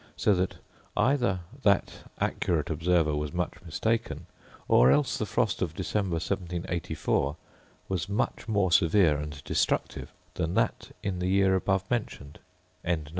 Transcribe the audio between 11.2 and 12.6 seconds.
year above mentioned.